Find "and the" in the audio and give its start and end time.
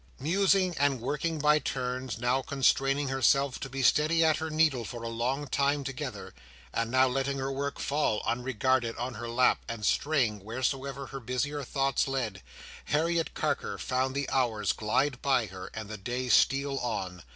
15.71-15.99